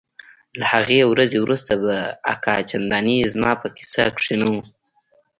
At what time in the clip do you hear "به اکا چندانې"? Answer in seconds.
1.83-3.17